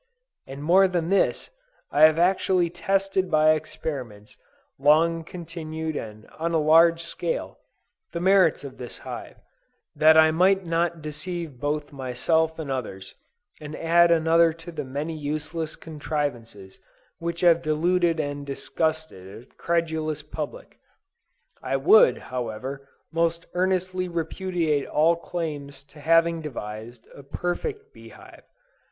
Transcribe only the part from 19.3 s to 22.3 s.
a credulous public. I would,